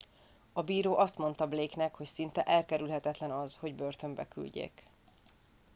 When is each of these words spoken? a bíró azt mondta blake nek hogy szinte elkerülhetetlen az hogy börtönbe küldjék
a 0.53 0.61
bíró 0.61 0.97
azt 0.97 1.17
mondta 1.17 1.47
blake 1.47 1.75
nek 1.75 1.95
hogy 1.95 2.05
szinte 2.05 2.41
elkerülhetetlen 2.43 3.31
az 3.31 3.55
hogy 3.55 3.75
börtönbe 3.75 4.27
küldjék 4.27 4.71